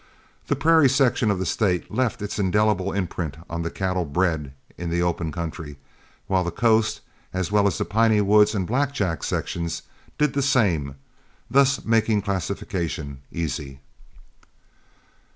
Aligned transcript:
The 0.47 0.55
prairie 0.55 0.89
section 0.89 1.29
of 1.29 1.37
the 1.37 1.45
State 1.45 1.93
left 1.93 2.23
its 2.23 2.39
indelible 2.39 2.91
imprint 2.91 3.37
on 3.47 3.61
the 3.61 3.69
cattle 3.69 4.03
bred 4.03 4.51
in 4.75 4.89
the 4.89 5.03
open 5.03 5.31
country, 5.31 5.77
while 6.25 6.43
the 6.43 6.49
coast, 6.49 7.01
as 7.35 7.51
well 7.51 7.67
as 7.67 7.77
the 7.77 7.85
piney 7.85 8.19
woods 8.19 8.55
and 8.55 8.65
black 8.65 8.93
jack 8.95 9.21
sections, 9.23 9.83
did 10.17 10.33
the 10.33 10.41
same, 10.41 10.95
thus 11.51 11.85
making 11.85 12.23
classification 12.23 13.19
easy. 13.31 13.79